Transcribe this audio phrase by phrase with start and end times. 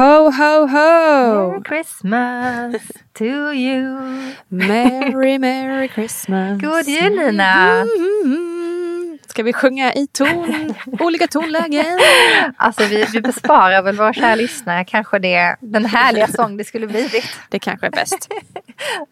[0.00, 1.50] Ho, ho, ho!
[1.50, 4.32] Merry Christmas to you.
[4.48, 6.58] Merry, merry Christmas.
[6.58, 7.84] God jul Nina!
[8.24, 9.18] Mm.
[9.26, 11.98] Ska vi sjunga i ton, olika tonlägen?
[12.56, 16.86] Alltså vi, vi besparar väl våra kära lyssnare kanske det, den härliga sång det skulle
[16.86, 17.38] blivit.
[17.48, 18.28] Det kanske är bäst.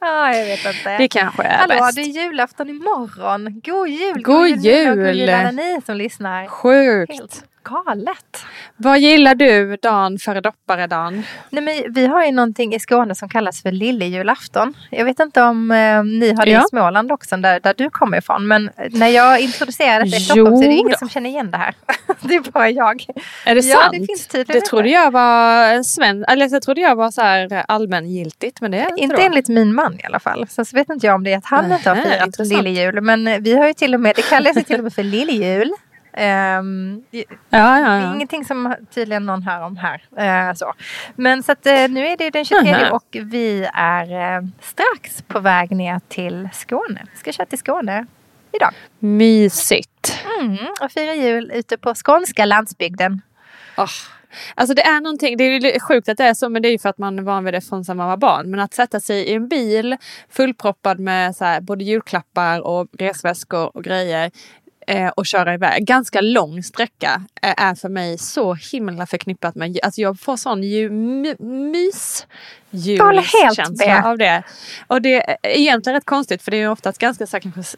[0.00, 0.98] Ja, jag vet inte.
[0.98, 1.97] Det kanske är Hallå, bäst.
[1.97, 3.61] det är julafton imorgon.
[3.64, 4.23] God jul!
[4.23, 5.17] God Nina, och God jul.
[5.17, 6.47] jul alla ni som lyssnar.
[6.47, 7.12] Sjukt.
[7.12, 8.44] Helt galet.
[8.77, 11.22] Vad gillar du dan före dopparedan?
[11.50, 14.74] Nej, men vi har ju någonting i Skåne som kallas för lillejulafton.
[14.91, 16.61] Jag vet inte om eh, ni har det Ja.
[16.61, 18.46] i Småland också, där, där du kommer ifrån.
[18.46, 20.96] Men när jag introducerade detta i Stockholm så är det ingen då.
[20.98, 21.74] som känner igen det här.
[22.20, 23.05] det är bara jag.
[23.46, 23.92] Är det Ja, sant?
[23.92, 24.61] det finns Det inte.
[24.61, 26.24] trodde jag var en sven...
[26.24, 29.22] Eller jag trodde jag var så här allmängiltigt, men det är det inte Inte då.
[29.22, 30.46] enligt min man i alla fall.
[30.48, 33.00] Sen så vet inte jag om det är att han inte har firat lillejul.
[33.00, 35.72] Men vi har ju till och med, det kallas ju till och med för lillejul.
[36.19, 38.14] Um, Ja, ja, ja.
[38.14, 40.02] Ingenting som tydligen någon hör om här.
[40.48, 40.72] Eh, så.
[41.16, 42.91] Men så att eh, nu är det den 23 Nähä.
[42.91, 47.06] och vi är eh, strax på väg ner till Skåne.
[47.12, 48.06] Vi ska köra till Skåne
[48.52, 48.72] idag.
[48.98, 50.19] Mysigt.
[50.41, 53.22] Mm, och fira jul ute på skånska landsbygden.
[53.77, 53.89] Oh.
[54.55, 56.78] Alltså det är någonting, det är sjukt att det är så men det är ju
[56.78, 58.50] för att man är van vid det från var barn.
[58.50, 59.96] Men att sätta sig i en bil
[60.30, 64.30] fullproppad med så här, både julklappar och resväskor och grejer
[64.89, 65.86] eh, och köra iväg.
[65.86, 70.62] Ganska lång sträcka eh, är för mig så himla förknippat med, alltså jag får sån
[70.62, 72.27] ju, my, mys
[72.70, 74.42] julkänsla av det.
[74.86, 77.77] Och det är egentligen rätt konstigt för det är ju oftast ganska så här, kanske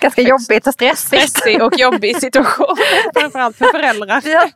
[0.00, 1.28] Ganska jobbigt och stressigt.
[1.30, 2.76] stressig och jobbig situation.
[3.20, 4.20] Framförallt för föräldrar.
[4.24, 4.50] Vi har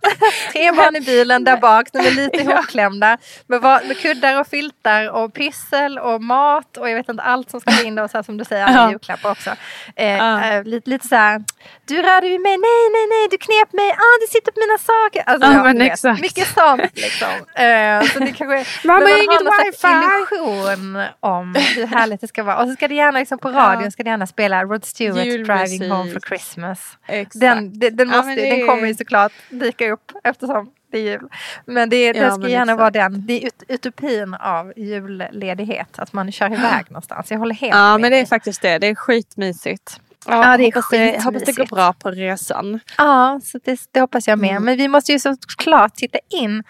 [0.52, 3.18] tre barn i bilen där bak, de är lite ihopklämda.
[3.46, 7.60] Med, med kuddar och filtar och pyssel och mat och jag vet inte allt som
[7.60, 8.90] ska in och så här, som du säger, alla Ja.
[8.90, 9.50] julklappar också.
[9.96, 10.44] Eh, Ja.
[10.44, 11.44] eh, lite, lite så här,
[11.86, 14.78] du rörde vid mig, nej nej nej, du knep mig, ah, du sitter på mina
[14.78, 15.22] saker.
[15.26, 16.20] Alltså, Ja, men vet, exakt.
[16.20, 17.28] Mycket sånt liksom.
[17.54, 22.20] Eh, så det kanske, Mamma, men man inget har någon slags illusion om hur härligt
[22.20, 22.56] det ska vara.
[22.62, 25.46] Och så ska det gärna liksom på radion ska det gärna spela Rod Stewart Julmusik.
[25.80, 26.98] Driving Home for Christmas.
[27.06, 27.40] Exakt.
[27.40, 30.98] Den, den, den, Ja, måste, men det den kommer ju såklart dyka upp eftersom det
[30.98, 31.28] är jul.
[31.66, 32.78] Men det, Ja, det ska men gärna exakt.
[32.78, 33.26] vara den.
[33.26, 35.98] Det är ut, utopin av julledighet.
[35.98, 37.30] Att man kör iväg någonstans.
[37.30, 38.78] Jag håller helt Ja med men det är faktiskt det.
[38.78, 40.00] Det är skitmysigt.
[40.26, 42.80] Ja, det är hoppas, det, hoppas det går bra på resan.
[42.98, 44.50] Ja, så det, det hoppas jag med.
[44.50, 44.64] Mm.
[44.64, 46.64] Men vi måste ju såklart titta in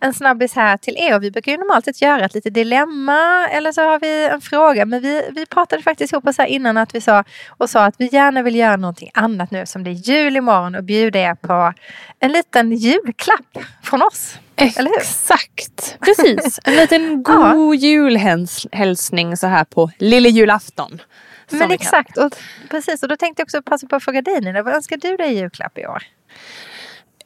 [0.00, 1.14] en snabbis här till er.
[1.16, 4.40] Och vi brukar ju normalt sett göra ett litet dilemma eller så har vi en
[4.40, 4.84] fråga.
[4.84, 7.94] Men vi, vi pratade faktiskt ihop oss här innan att vi sa, och sa att
[7.98, 11.34] vi gärna vill göra någonting annat nu som det är jul imorgon och bjuda er
[11.34, 11.72] på
[12.20, 14.38] en liten julklapp från oss.
[14.58, 16.60] Exakt, precis.
[16.64, 21.02] En liten god julhälsning så här på lille julafton.
[21.50, 22.36] Men exakt, och,
[22.70, 23.02] precis.
[23.02, 25.32] Och då tänkte jag också passa på att fråga dig Nina, vad önskar du dig
[25.32, 26.02] i julklapp i år?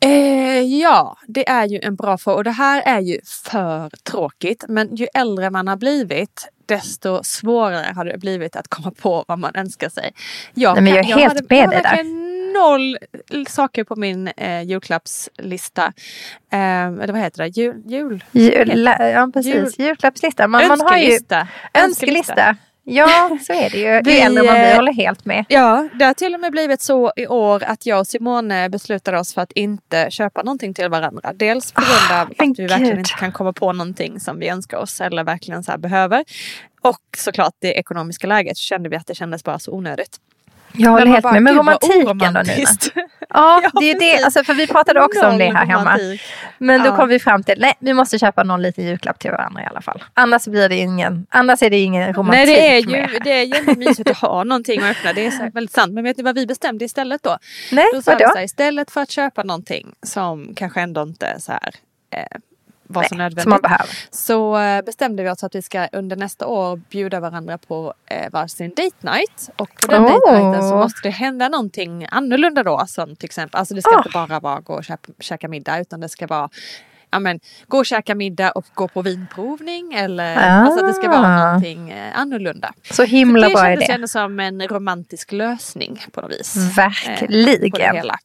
[0.00, 4.65] Eh, ja, det är ju en bra fråga och det här är ju för tråkigt.
[4.69, 9.38] Men ju äldre man har blivit desto svårare har det blivit att komma på vad
[9.38, 10.12] man önskar sig.
[10.54, 12.31] Jag, Nej, men jag är helt hade, med jag dig där.
[12.53, 12.99] Noll
[13.49, 15.93] saker på min eh, julklappslista.
[16.53, 17.49] Eh, eller vad heter det?
[17.49, 17.83] Jul?
[17.87, 19.79] jul Jul, ja, precis.
[19.79, 20.49] Julklappslista.
[20.49, 21.49] Man, man har ju önskelista.
[21.75, 22.57] önskelista.
[22.85, 23.85] Ja, så är det ju.
[23.85, 25.45] Ju Vi, äldre man blir, eh, håller helt med.
[25.49, 29.19] Ja, det har till och med blivit så i år att jag och Simone beslutade
[29.19, 31.33] oss för att inte köpa någonting till varandra.
[31.34, 32.99] Dels på grund av Ah, men att vi verkligen gud.
[32.99, 36.25] inte kan komma på någonting som vi önskar oss eller verkligen så behöver.
[36.81, 40.19] Och såklart det ekonomiska läget kände vi att det kändes bara så onödigt.
[40.72, 41.42] Jag håller helt bara, med.
[41.42, 42.28] Men "Gud, vad romantiken då Nina?
[42.30, 42.92] oromantiskt."
[43.34, 44.24] Ja, det är det.
[44.24, 45.98] Alltså, för vi pratade också om det här hemma.
[46.59, 46.97] Men då Ja.
[46.97, 49.80] kom vi fram till, nej vi måste köpa någon liten julklapp till varandra i alla
[49.80, 50.03] fall.
[50.15, 53.42] Annars blir det ingen, annars är det ingen romantik Nej det är ju, det är
[53.42, 55.13] ju ändå mysigt att ha någonting att öppna.
[55.13, 55.92] Det är så väldigt sant.
[55.92, 57.36] Men vet ni vad vi bestämde istället då?
[57.72, 58.30] Nej, Då sa vi vadå?
[58.33, 61.71] så här, istället för att köpa någonting som kanske ändå inte är så här
[62.15, 62.39] eh,
[63.00, 63.42] så Nej, nödvändigt.
[63.42, 63.89] som man behöver.
[64.10, 68.30] Så eh, bestämde vi oss att vi ska under nästa år bjuda varandra på eh,
[68.33, 69.50] varsin date night.
[69.59, 70.09] Och på den Åh.
[70.10, 72.84] date nighten så måste det hända någonting annorlunda då.
[72.89, 73.98] Som till exempel, alltså det ska Ah.
[73.98, 76.48] inte bara vara gå och käka, käka middag utan det ska vara
[77.15, 79.92] ja, men, gå och käka middag och gå på vinprovning.
[79.95, 80.41] Eller Ah.
[80.41, 82.72] alltså att det ska vara någonting eh, annorlunda.
[82.91, 83.92] Så himla det bra kändes idé.
[83.92, 86.56] ändå som en romantisk lösning på något vis.
[86.56, 86.74] Mm, eh,
[87.21, 87.97] på det Verkligen.
[87.97, 88.18] hela.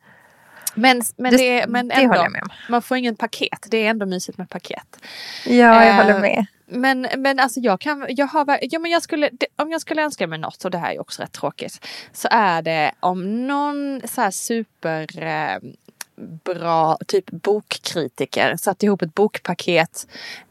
[0.77, 2.49] Men, men, Det- det, men det ändå, håller jag med om.
[2.69, 3.67] man får ingen paket.
[3.69, 4.99] Det är ändå mysigt med paket.
[5.45, 6.45] Ja, jag Eh, håller med.
[6.69, 10.01] Men, men alltså jag kan, jag har, ja, men jag skulle, det, om jag skulle
[10.01, 14.01] önska mig något, och det här är också rätt tråkigt, så är det om någon
[14.07, 15.59] så här super eh,
[16.43, 20.07] bra typ bokkritiker satt ihop ett bokpaket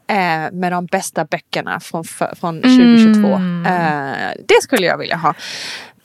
[0.07, 3.27] eh, med de bästa böckerna från, för, från 2022.
[3.35, 3.65] Mm.
[3.65, 5.33] Eh, det skulle jag vilja ha.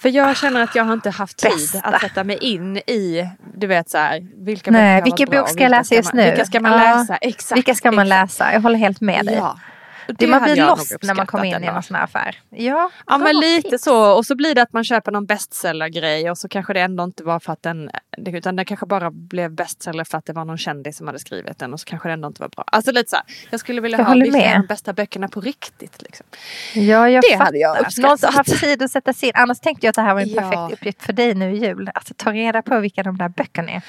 [0.02, 1.80] För jag känner att jag har inte haft tid Bästa.
[1.80, 5.62] att sätta mig in i, du vet så här, vilka Nej, böcker vilken bok ska
[5.62, 6.24] jag läsa just nu?
[6.30, 6.78] Vilka ska man Ja.
[6.96, 7.16] läsa?
[7.16, 7.56] Exakt.
[7.56, 8.22] Vilka ska man exakt.
[8.38, 8.52] läsa?
[8.52, 9.34] Jag håller helt med dig.
[9.34, 9.58] Ja.
[10.06, 11.76] Det man blir lost när man kommer in uppskattat i ändå.
[11.76, 12.40] en sån här affär.
[12.50, 13.84] Ja, Ja men lite tips.
[13.84, 17.04] så och så blir det att man köper någon bestsellergrej och så kanske det ändå
[17.04, 20.32] inte var för att den det- utan det kanske bara blev bestseller för att det
[20.32, 22.64] var någon kändis som hade skrivit den och så kanske det ändå inte var bra.
[22.66, 24.60] Alltså lite så här, jag skulle vilja Jag ha vilka är med.
[24.60, 26.02] de bästa böckerna på riktigt.
[26.02, 26.26] Liksom.
[26.74, 27.44] Ja, jag Det fattar.
[27.44, 29.32] hade jag Någon som haft tid att sätta sig in.
[29.36, 30.40] Annars tänkte jag att det här var en Ja.
[30.50, 31.90] perfekt uppgift för dig nu i jul.
[31.94, 33.82] Att ta reda på vilka de där böckerna är.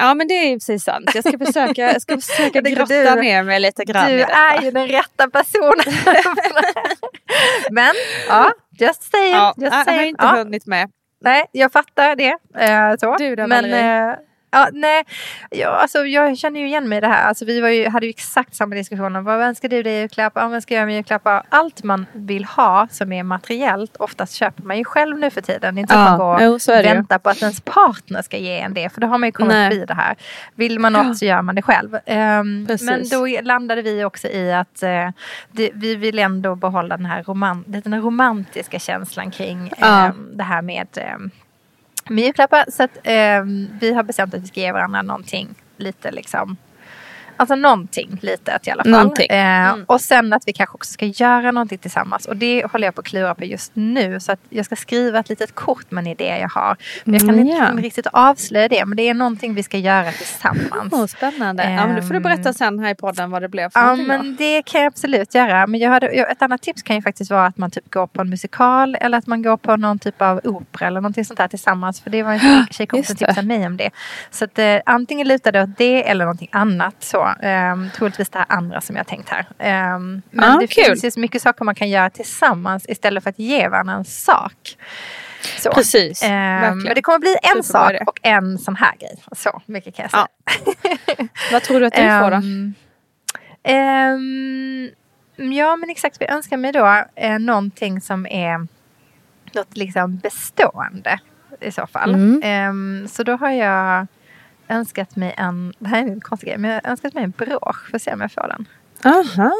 [0.00, 1.10] Ja men det är ju precis sant.
[1.14, 4.70] Jag ska försöka, jag ska försöka grotta du- ner mig lite grann Du är ju
[4.70, 5.94] den rätta personen.
[7.70, 7.94] Men
[8.28, 9.32] ja, just saying.
[9.34, 10.08] Ja, just jag har saying.
[10.08, 10.90] inte Ja, hunnit med.
[11.24, 12.36] nej, jag fattar det.
[12.58, 13.16] Eh, så.
[13.16, 14.10] Du då, Men Valerie?
[14.10, 14.16] eh,
[14.50, 15.04] ja, nej,
[15.50, 17.28] ja, alltså, jag känner ju igen mig i det här.
[17.28, 20.00] Alltså, vi var ju, hade ju exakt samma diskussion om vad önskar du dig i
[20.00, 20.32] julklapp?
[20.36, 21.42] Ja, vad ska jag med julklappar?
[21.48, 25.74] Allt man vill ha som är materiellt, oftast köper man ju själv nu för tiden.
[25.74, 28.36] Det är inte Ja, att man går jo, och väntar på att ens partner ska
[28.36, 28.92] ge en det.
[28.92, 29.70] För då har man ju kommit Nej.
[29.70, 30.16] förbi det här.
[30.54, 31.98] Vill man något så gör man det själv.
[32.66, 32.86] Precis.
[32.86, 35.08] men då landade vi också i att eh,
[35.52, 40.62] det, vi vill ändå behålla den här roman, den romantiska känslan kring ehm, det här
[40.62, 41.30] med ehm,
[42.10, 42.64] med julklappar.
[42.68, 43.42] Så att eh,
[43.80, 46.56] vi har bestämt att vi ska ge varandra någonting lite liksom
[47.40, 48.90] Alltså någonting litet i alla fall.
[48.92, 49.26] Någonting.
[49.30, 49.84] Eh, Mm.
[49.88, 52.26] Och sen att vi kanske också ska göra någonting tillsammans.
[52.26, 54.20] Och det håller jag på att klura på just nu.
[54.20, 56.76] Så att jag ska skriva ett litet kort med en idé jag har.
[57.04, 57.62] Men jag kan Mm, inte ja.
[57.62, 58.84] liksom riktigt avslöja det.
[58.84, 60.92] Men det är någonting vi ska göra tillsammans.
[60.92, 61.62] Åh, spännande.
[61.70, 63.96] ja, men då får du berätta sen här i podden vad det blev för Ja
[63.96, 64.02] då.
[64.02, 65.66] men det kan jag absolut göra.
[65.66, 68.20] Men jag hade, ett annat tips kan ju faktiskt vara att man typ går på
[68.22, 71.48] en musikal eller att man går på någon typ av opera eller någonting sånt där
[71.48, 72.00] tillsammans.
[72.00, 73.90] För det var en tjej- tjejkompis som tipsade mig om det.
[74.30, 76.94] Så att eh, antingen lutar det åt det eller någonting annat.
[76.98, 79.46] Så, ehm, troligtvis det här andra som jag tänkt här.
[79.58, 80.84] Ehm, men Ja, det kul.
[80.84, 84.04] finns ju så mycket saker man kan göra tillsammans istället för att ge varandra en
[84.04, 84.76] sak.
[85.58, 85.72] Så.
[85.72, 86.78] Precis, Ehm, verkligen.
[86.82, 89.22] men det kommer bli en Superbra sak och en sån här grej.
[89.36, 90.26] Så mycket kan jag säga.
[91.16, 91.26] Ja.
[91.52, 92.72] Vad tror du att du får då?
[93.62, 94.90] Ehm,
[95.36, 98.66] ja men exakt, vi önskar mig då eh, någonting som är
[99.52, 101.18] något liksom bestående
[101.60, 102.14] i så fall.
[102.14, 102.40] Mm.
[102.44, 104.06] Ehm, så då har jag
[104.70, 107.30] önskat mig en, det här är en konstig grej, men jag har önskat mig en
[107.30, 107.90] brosch.
[107.90, 108.68] Får se om jag får den.
[109.04, 109.52] Aha.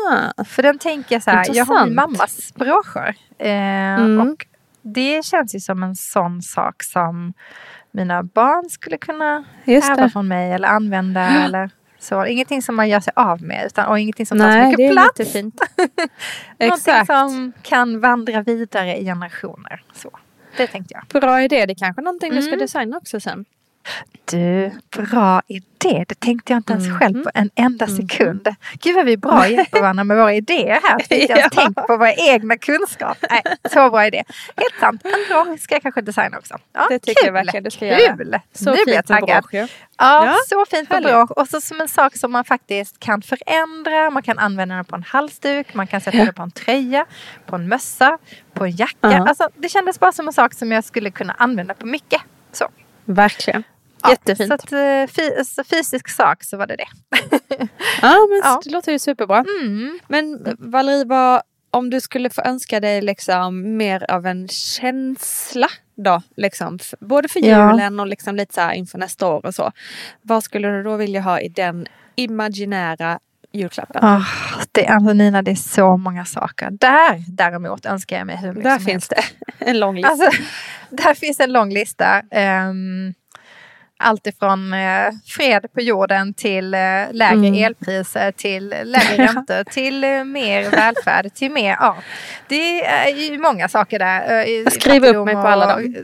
[0.45, 1.95] För den tänker jag så här, jag har min Intressant.
[2.19, 3.15] mammas broscher.
[3.39, 3.51] Eh,
[4.01, 4.21] Mm.
[4.21, 4.47] Och
[4.83, 7.33] det känns ju som en sån sak som
[7.91, 11.21] mina barn skulle kunna ärva från mig eller använda.
[11.45, 12.27] Eller så.
[12.27, 14.77] Ingenting som man gör sig av med utan, och ingenting som tar så Nej, mycket
[14.79, 15.19] det är plats.
[15.19, 15.61] jättefint.
[16.59, 19.83] Någonting som kan vandra vidare i generationer.
[19.93, 20.19] Så.
[20.57, 21.21] Det tänkte jag.
[21.21, 21.67] Bra idé.
[21.67, 22.59] Det är kanske är någonting du ska Mm.
[22.59, 23.45] designa också sen.
[24.25, 26.05] Du, bra idé.
[26.09, 26.99] Det tänkte jag inte ens Mhm.
[26.99, 28.49] själv på en enda sekund.
[28.83, 30.91] Gud vad vi är bra hjälper varandra med våra idéer här.
[30.91, 31.63] Har inte ens Ja.
[31.63, 33.19] tänkt på våra egna kunskap.
[33.31, 33.43] Nej,
[33.73, 34.23] så bra idé.
[34.57, 35.05] Helt sant.
[35.05, 36.59] En brosch ska jag kanske designa också.
[36.73, 37.33] Ja, Det tycker jag kul.
[37.35, 38.17] verkligen du ska göra.
[38.17, 38.39] Kul.
[38.53, 39.45] Så nu blir jag taggad.
[39.53, 39.67] Ja,
[39.99, 41.31] Ja, så fint med brosch.
[41.31, 44.11] Och så som en sak som man faktiskt kan förändra.
[44.11, 45.75] Man kan använda den på en halsduk.
[45.75, 47.07] Man kan sätta den på en tröja.
[47.47, 48.19] På en mössa.
[48.55, 48.97] På en jacka.
[49.13, 49.29] Ja.
[49.29, 52.21] Alltså, det kändes bara som en sak som jag skulle kunna använda på mycket.
[52.53, 52.69] Så.
[53.05, 53.63] Verkligen.
[54.03, 54.49] Ja, Jättefint.
[54.49, 56.87] Så att, eh, fi- så fysisk sak så var det det.
[58.03, 58.61] Ja, men Ja.
[58.65, 59.45] det låter ju superbra.
[59.63, 60.01] Mm.
[60.09, 66.23] Men Valerie, vad, om du skulle få önska dig liksom mer av en känsla då,
[66.37, 67.71] liksom, både för Ja.
[67.71, 69.73] julen och liksom lite så inför nästa år och så.
[70.23, 73.19] Vad skulle du då vilja ha i den imaginära
[73.53, 74.05] julklappen?
[74.05, 74.23] Ah,
[74.73, 76.69] det, alltså Nina, det är så många saker.
[76.71, 79.35] Där däremot önskar jag mig hur mycket Där som finns helst.
[79.59, 80.09] det en lång lista.
[80.11, 80.43] Alltså,
[80.91, 82.23] där finns en lång lista.
[82.71, 83.15] Um,
[84.01, 86.79] allt ifrån eh, fred på jorden till eh,
[87.13, 87.55] lägre Mm.
[87.55, 91.97] elpriser till lägre räntor till eh, mer välfärd till mer, ja.
[92.49, 94.31] Det är ju många saker där.
[94.45, 95.95] eh, Jag skriver upp mig på alla dem.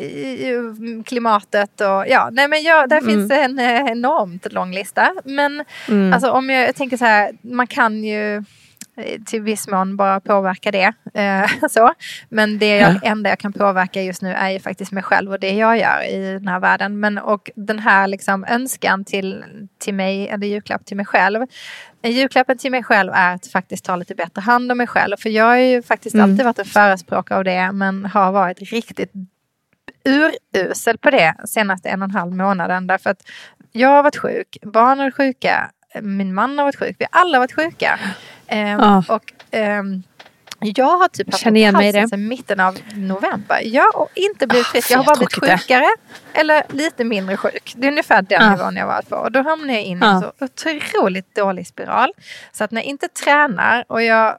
[0.00, 3.10] i- Klimatet och ja, nej men ja, där Mm.
[3.14, 5.12] finns en eh, enormt lång lista.
[5.24, 6.12] Men Mm.
[6.12, 8.44] Alltså om jag, jag tänker så här, man kan ju
[9.26, 10.92] till viss mån bara påverka det.
[11.14, 11.92] Eh, så.
[12.28, 15.40] Men det jag, enda jag kan påverka just nu är ju faktiskt mig själv och
[15.40, 17.00] det jag gör i den här världen.
[17.00, 19.44] Men, och den här liksom önskan till,
[19.78, 21.46] till mig, eller julklapp till mig själv.
[22.02, 25.16] Julklappen till mig själv är att faktiskt ta lite bättre hand om mig själv.
[25.18, 26.30] För jag har ju faktiskt mm.
[26.30, 29.12] alltid varit en förespråkare av det men har varit riktigt
[30.04, 32.86] urusel på det senaste en och en halv månaden.
[32.86, 33.22] Därför att
[33.72, 35.70] jag har varit sjuk, barnen är sjuka,
[36.02, 37.98] min man har varit sjuk, vi har alla varit sjuka.
[38.52, 39.10] Um, oh.
[39.10, 40.02] Och um,
[40.60, 43.60] jag har typ haft ont halsen sedan mitten av november.
[43.64, 44.90] Jag har inte blivit ah, frisk.
[44.90, 45.88] Jag har bara blivit sjukare.
[46.32, 47.72] Eller lite mindre sjuk.
[47.76, 48.50] Det är ungefär den ah.
[48.50, 49.16] nivån jag varit på.
[49.16, 50.20] Och då hamnar jag in i en ah.
[50.20, 52.12] så otroligt dålig spiral.
[52.52, 54.36] Så att när jag inte tränar och jag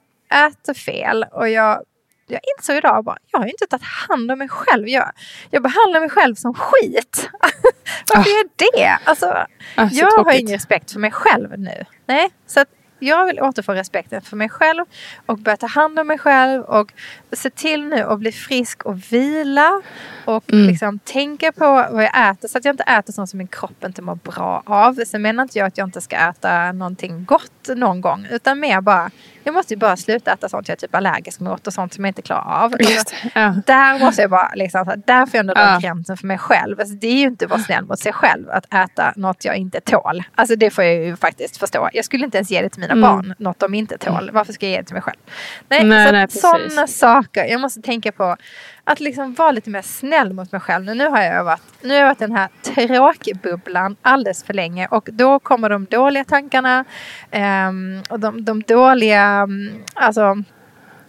[0.48, 1.84] äter fel och jag
[2.30, 4.88] jag insåg idag bara, jag har ju inte tagit hand om mig själv.
[4.88, 5.12] Jag,
[5.50, 7.30] jag behandlar mig själv som skit.
[8.14, 8.34] Varför ah.
[8.34, 9.10] gör jag det?
[9.10, 10.26] Alltså, ah, jag tråkigt.
[10.26, 11.86] har ingen respekt för mig själv nu.
[12.06, 12.68] Nej, så att
[13.00, 14.86] jag vill återfå respekten för mig själv
[15.26, 16.94] och börja ta hand om mig själv och
[17.32, 19.82] se till nu att bli frisk och vila
[20.26, 20.68] och mm.
[20.68, 23.84] liksom tänka på vad jag äter så att jag inte äter sånt som min kropp
[23.86, 24.94] inte mår bra av.
[25.08, 28.82] Sen menar inte jag att jag inte ska äta någonting gott någon gång utan mer
[28.82, 29.12] bara
[29.48, 32.06] jag måste ju bara sluta äta sånt jag är typ allergisk mot och sånt som
[32.06, 32.82] jag inte klarar av.
[32.82, 33.56] Just, ja.
[33.66, 36.80] Där måste jag bara, liksom, där får jag ändå dra gränsen för mig själv.
[36.80, 39.56] Alltså, det är ju inte att vara snäll mot sig själv att äta något jag
[39.56, 40.24] inte tål.
[40.36, 41.90] Alltså det får jag ju faktiskt förstå.
[41.94, 43.02] Jag skulle inte ens ge det till mina mm.
[43.02, 44.24] barn, något de inte tål.
[44.24, 44.36] Mm.
[44.36, 45.18] Varför ska jag ge det till mig själv?
[45.70, 47.46] Nej, nej, så nej sådana saker.
[47.46, 48.36] Jag måste tänka på
[48.84, 50.86] att liksom vara lite mer snäll mot mig själv.
[50.86, 55.10] Nu har jag varit, nu har jag varit den här tråkbubblan alldeles för länge och
[55.12, 56.86] då kommer de dåliga tankarna
[57.68, 60.44] um, och de, de dåliga, um, alltså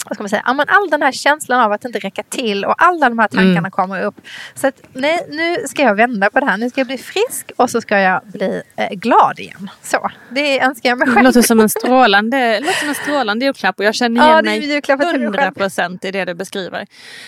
[0.08, 3.08] vad ska man säga, all den här känslan av att inte räcka till och alla
[3.08, 3.70] de här tankarna mm.
[3.70, 4.20] kommer upp.
[4.54, 6.56] Så att, nej, nu ska jag vända på det här.
[6.56, 9.70] Nu ska jag bli frisk och så ska jag bli eh, glad igen.
[9.82, 11.16] Så, det önskar jag mig själv.
[11.16, 14.96] Det låter som en strålande, låter som en strålande julklapp och jag känner igen ja,
[14.96, 16.86] mig hundra procent i det du beskriver.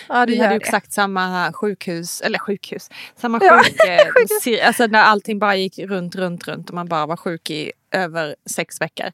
[0.09, 2.89] Ja, du Vi hade ju exakt samma sjukhus, eller sjukhus,
[3.21, 3.75] samma sjuk,
[4.45, 7.71] ja, alltså när allting bara gick runt, runt, runt och man bara var sjuk i
[7.91, 9.11] över sex veckor.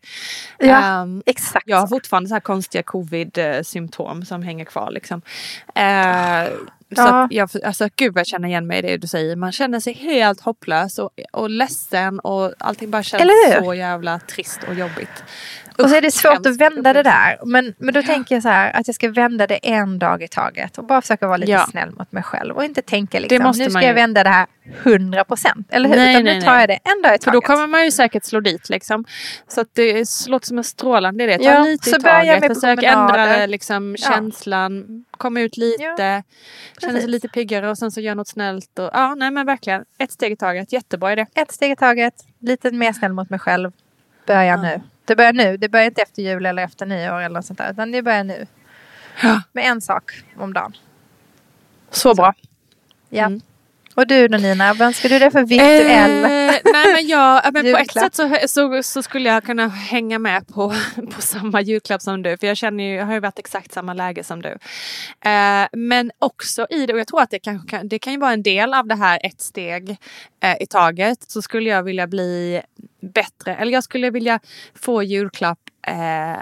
[0.60, 1.68] Ja, um, exakt.
[1.68, 4.92] Jag har fortfarande så här konstiga covid-symptom som hänger kvar.
[4.92, 5.22] Liksom.
[5.80, 7.28] Uh, så ja.
[7.32, 9.36] jag, alltså, gud vad jag känner igen mig i det du säger.
[9.36, 13.32] Man känner sig helt hopplös och, och ledsen och allting bara känns
[13.64, 15.24] så jävla trist och jobbigt.
[15.78, 17.40] Och så är det svårt att vända det där.
[17.46, 18.04] Men, men då ja.
[18.04, 20.78] tänker jag så här att jag ska vända det en dag i taget.
[20.78, 21.68] Och bara försöka vara lite ja.
[21.72, 22.56] snäll mot mig själv.
[22.56, 24.48] Och inte tänka liksom, nu ska jag vända det här
[24.84, 25.68] 100 procent.
[25.70, 25.96] Eller hur?
[25.96, 27.24] Nej, Utan nej, nu tar jag det en dag i taget.
[27.24, 29.06] För då kommer man ju säkert slå dit liksom.
[29.48, 31.38] Så att det låter som en strålande idé.
[31.38, 32.48] Ta ja, lite så i taget.
[32.48, 35.06] Försök ändra liksom, känslan.
[35.12, 35.84] Kom ut lite.
[35.98, 36.24] Ja,
[36.82, 38.80] känna sig lite piggare och sen så gör något snällt.
[38.80, 39.86] Och, ja, nej men verkligen.
[39.98, 40.74] Ett steg i taget.
[40.74, 41.26] Jättebra idé.
[41.36, 42.14] Ett steg i taget.
[42.40, 43.72] Lite mer snäll mot mig själv.
[44.26, 44.62] Börja ja.
[44.62, 44.82] nu.
[45.08, 45.58] Det börjar nu.
[45.58, 47.72] Det börjar inte efter jul eller efter nyår eller något sånt där.
[47.72, 48.48] Utan det börjar nu.
[49.24, 49.42] Ja.
[49.52, 50.74] Med en sak om dagen.
[51.90, 52.34] Så bra.
[53.10, 53.26] Ja.
[53.26, 53.42] Mm.
[53.98, 56.30] Och du då Nina, vad önskar du dig för virtuell eh,
[56.74, 60.48] Nej men jag, men på ett sätt så, så, så, skulle jag kunna hänga med
[60.48, 60.74] på,
[61.16, 62.38] på samma julklapp som du.
[62.38, 64.58] För jag känner ju, jag har ju varit exakt samma läge som du.
[65.30, 68.34] Eh, men också i det, och jag tror att det kan, det kan ju vara
[68.34, 69.98] en del av det här ett steg
[70.44, 71.32] eh, i taget.
[71.32, 72.62] Så skulle jag vilja bli
[73.02, 74.40] bättre, eller jag skulle vilja
[74.76, 76.42] få julklapp eh,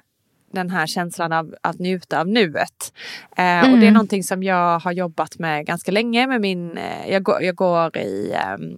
[0.56, 2.94] den här känslan av att njuta av nuet.
[3.38, 3.74] Eh, mm.
[3.74, 3.94] Och det är mm.
[3.94, 7.98] någonting som jag har jobbat med ganska länge med min, eh, jag, går, jag går
[7.98, 8.78] i ehm,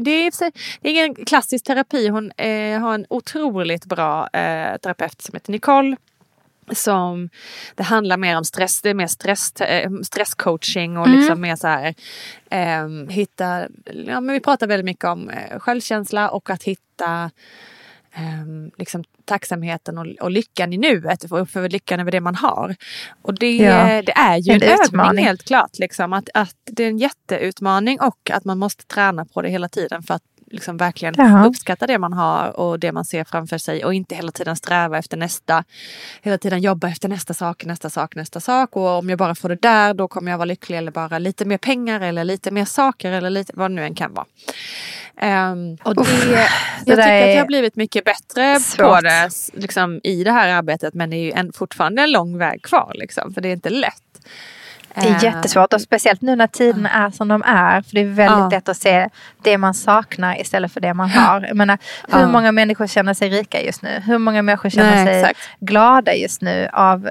[0.00, 2.08] det är, det är ingen klassisk terapi.
[2.08, 5.96] Hon eh, har en otroligt bra eh, terapeut som heter Nicole
[6.70, 7.28] som
[7.74, 11.18] det handlar mer om stress, det är mer stress, eh, stresscoaching och mm.
[11.18, 11.94] liksom mer så här
[12.50, 13.68] eh, hitta,
[14.06, 17.30] ja men vi pratar väldigt mycket om eh, självkänsla och att hitta
[18.18, 22.76] eh, liksom tacksamheten och, och, lyckan i nuet, för, för lyckan över det man har.
[23.22, 24.02] Och det, ja.
[24.02, 25.78] det är ju en, en övning helt klart.
[25.78, 29.68] Liksom, att, att det är en jätteutmaning och att man måste träna på det hela
[29.68, 31.46] tiden för att liksom verkligen Jaha.
[31.46, 34.98] uppskatta det man har och det man ser framför sig och inte hela tiden sträva
[34.98, 35.64] efter nästa.
[36.22, 39.48] Hela tiden jobba efter nästa sak, nästa sak, nästa sak och om jag bara får
[39.48, 42.64] det där då kommer jag vara lycklig eller bara lite mer pengar eller lite mer
[42.64, 44.26] saker eller lite vad det nu än kan vara.
[45.22, 46.48] Um, och det, Uff, jag
[46.86, 48.86] det tycker att jag har blivit mycket bättre svårt.
[48.86, 52.38] på det liksom, i det här arbetet men det är ju en, fortfarande en lång
[52.38, 54.02] väg kvar liksom, för det är inte lätt.
[54.94, 55.24] Det är eh.
[55.24, 57.82] jättesvårt och speciellt nu när tiderna är som de är.
[57.82, 58.48] För det är väldigt ja.
[58.48, 59.08] lätt att se
[59.42, 61.40] det man saknar istället för det man har.
[61.40, 62.28] Jag menar, hur ja.
[62.28, 64.02] många människor känner sig rika just nu?
[64.06, 65.40] Hur många människor känner Nej, sig exakt.
[65.60, 67.10] glada just nu av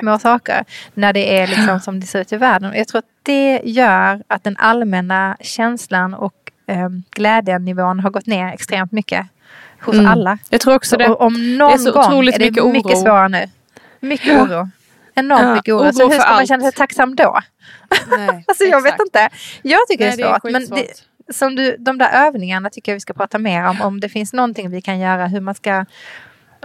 [0.00, 0.64] små saker?
[0.94, 2.72] När det är liksom som det ser ut i världen.
[2.74, 8.52] Jag tror att det gör att den allmänna känslan och eh, glädjenivån har gått ner
[8.52, 9.26] extremt mycket.
[9.80, 10.06] hos Mm.
[10.06, 10.38] alla.
[10.50, 11.08] Jag tror också det.
[11.08, 12.96] Och om Det är någon så gång är det mycket mycket, oro.
[13.02, 13.46] svårare nu.
[14.00, 14.42] Mycket Ja.
[14.42, 14.68] oro.
[15.14, 15.82] Enormt Ja, mycket oro.
[15.84, 16.48] oro Så hur för ska man allt.
[16.48, 17.38] känna sig tacksam då?
[18.16, 19.00] Nej, Alltså jag vet exakt.
[19.06, 19.28] inte.
[19.62, 20.52] Jag tycker Nej, det är svårt.
[20.52, 20.78] men skitsvårt.
[21.26, 23.80] det, som du, de där övningarna tycker jag vi ska prata mer om.
[23.82, 25.26] Om det finns någonting vi kan göra.
[25.26, 25.84] Hur man ska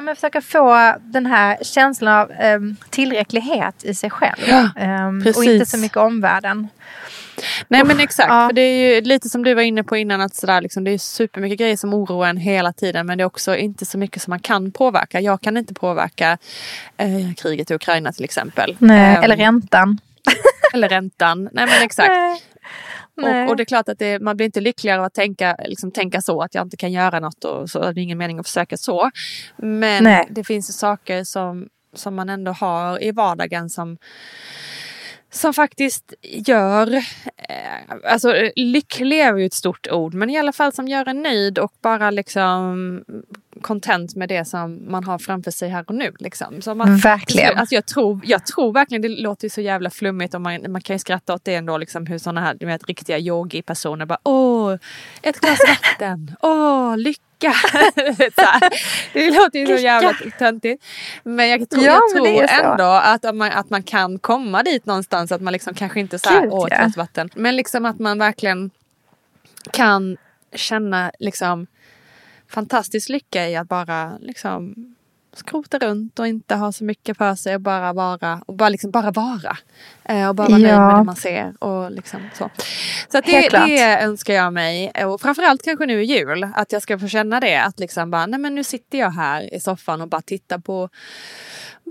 [0.02, 4.36] men försöka få den här känslan av em, tillräcklighet i sig själv.
[4.48, 6.68] Ja, Em, och inte så mycket omvärlden.
[7.68, 8.48] Nej men exakt, Ja.
[8.50, 10.92] för det är ju lite som du var inne på innan att sådär, liksom, det
[10.92, 14.22] är supermycket grejer som oroar en hela tiden men det är också inte så mycket
[14.22, 15.20] som man kan påverka.
[15.22, 16.38] Jag kan inte påverka
[16.98, 18.76] eh, kriget i Ukraina till exempel.
[18.80, 20.00] Nej, Ehm, eller räntan.
[20.74, 21.50] eller räntan.
[21.52, 22.10] Nej men exakt.
[22.10, 23.44] Nej.
[23.44, 25.92] Och, och det är klart att det, man blir inte lyckligare av att tänka, liksom,
[25.92, 28.48] tänka så att jag inte kan göra något och så är det ingen mening att
[28.48, 29.12] försöka så.
[29.58, 30.28] Men Nej.
[30.30, 33.98] det finns ju saker som, som man ändå har i vardagen som
[35.34, 40.74] som faktiskt gör, eh, alltså lycklig är ju ett stort ord, men i alla fall
[40.74, 43.04] som gör en nöjd och bara liksom
[43.62, 46.14] content med det som man har framför sig här och nu.
[46.20, 46.62] Liksom.
[46.62, 47.58] Så man, Verkligen.
[47.58, 50.82] Alltså jag, tror, jag tror verkligen, det låter ju så jävla flummigt och man, man
[50.82, 54.20] kan ju skratta åt det ändå, liksom, hur sådana här du vet, riktiga yogi-personer bara
[54.24, 54.76] åh,
[55.22, 57.33] ett glas vatten, åh, lycka.
[58.38, 58.70] Här.
[59.14, 60.84] det låter ju så jävla töntigt.
[61.24, 65.32] Men jag tror, Ja, jag tror ändå att, man, att man kan komma dit någonstans,
[65.32, 66.90] att man liksom kanske inte så här, Gud, åh, ja.
[66.98, 67.30] vatten.
[67.36, 68.72] Men liksom att man verkligen
[69.72, 70.18] kan
[70.56, 71.68] känna liksom
[72.50, 74.76] fantastisk lycka i att bara liksom
[75.36, 78.92] skrota runt och inte ha så mycket för sig och bara vara och bara liksom
[78.92, 79.58] bara vara.
[80.06, 80.88] Eh, och bara vara nöjd Ja.
[80.88, 82.50] med det man ser och liksom så.
[83.12, 86.82] Så att det, det önskar jag mig och framförallt kanske nu i jul att jag
[86.82, 90.02] ska få känna det att liksom bara nej men nu sitter jag här i soffan
[90.02, 90.90] och bara tittar på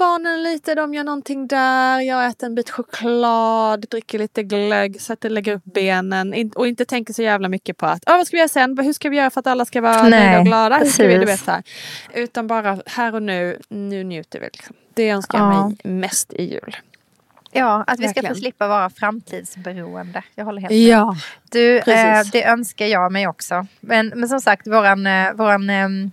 [0.03, 5.31] barnen lite, de gör någonting där, jag äter en bit choklad, dricker lite glögg, sätter,
[5.31, 8.35] lägger upp benen in, och inte tänker så jävla mycket på att ah, vad ska
[8.37, 10.77] vi göra sen, hur ska vi göra för att alla ska vara nöjda och glada,
[10.77, 11.63] hur ska vi, du vet, så här.
[12.15, 14.47] Utan bara här och nu, nu njuter vi.
[14.53, 14.77] Liksom.
[14.95, 15.69] Det önskar jag Ja.
[15.69, 16.77] mig mest i jul.
[17.55, 20.23] Ja, att vi ska få slippa vara framtidsberoende.
[20.35, 20.79] Jag håller helt med.
[20.81, 21.17] Ja,
[21.51, 23.67] Du, eh, det önskar jag mig också.
[23.81, 26.11] Men, men som sagt, våran, eh, våran, ehm,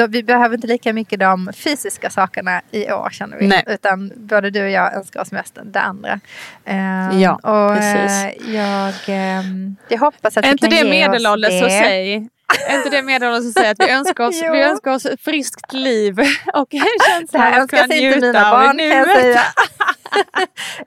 [0.00, 3.46] då, vi behöver inte lika mycket de fysiska sakerna i år känner vi.
[3.46, 3.64] Nej.
[3.66, 6.20] Utan både du och jag önskar oss mest det andra.
[6.64, 8.44] Ehm, Ja, och, precis.
[8.46, 11.60] eh, jag, ehm, jag hoppas att är vi inte kan det ge oss det.
[11.60, 12.28] så säg
[12.68, 15.72] är inte det medelålders att säga att vi önskar oss, vi önskar oss ett friskt
[15.72, 16.18] liv
[16.54, 19.40] och en känsla av att kunna sig inte njuta mina barn kan jag säga.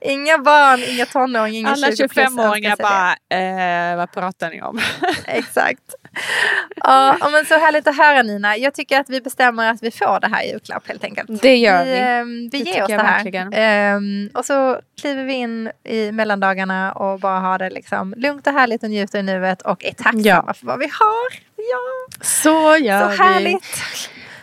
[0.00, 2.82] inga barn, inga tonåringar, inga Alla 20 plus 25-åringar önskar sig det.
[3.30, 4.80] bara, eh, vad pratar ni om?
[5.26, 5.94] Exakt.
[6.76, 8.56] Ja, men så härligt att höra Nina.
[8.56, 11.42] Jag tycker att vi bestämmer att vi får det här i julklapp helt enkelt.
[11.42, 11.90] Det gör vi.
[11.90, 11.98] vi.
[11.98, 13.02] ehm, vi Det ger oss det här.
[13.24, 13.52] verkligen.
[13.52, 18.52] Ehm, och så kliver vi in i mellandagarna och bara har det liksom lugnt och
[18.52, 20.54] härligt och njuter i nuet och är tacksamma Ja.
[20.54, 21.32] för vad vi har.
[21.56, 23.80] Ja, Så gör så härligt.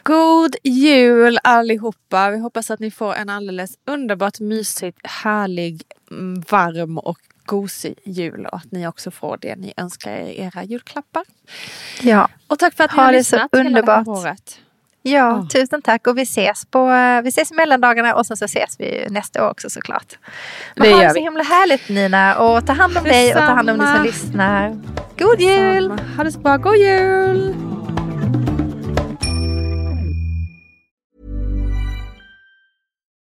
[0.03, 2.29] God jul allihopa!
[2.29, 5.81] Vi hoppas att ni får en alldeles underbart mysigt, härlig,
[6.12, 10.41] mm, varm och gosig jul och att ni också får det ni önskar er i
[10.41, 11.23] era julklappar.
[12.01, 14.08] Ja, Och tack för att ni Ha har det så lyssnat hela det underbart.
[14.08, 14.60] här året.
[15.01, 15.47] ja Ja.
[15.54, 16.86] tusen tack och vi ses, på,
[17.23, 20.17] vi ses i mellandagarna och sen så ses vi nästa år också såklart.
[20.75, 21.21] Men Det ha gör det så vi.
[21.21, 24.04] himla härligt Nina och ta hand om dig och ta hand om ni som Detsamma.
[24.04, 24.69] lyssnar.
[25.19, 25.99] God jul!
[26.17, 27.70] Ha det så bra, god jul!